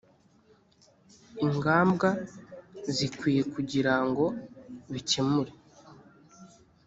[1.45, 2.09] ingambwa
[2.95, 4.25] zikwiye kugira ngo
[4.93, 5.51] bikemure